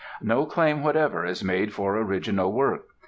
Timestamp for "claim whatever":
0.47-1.27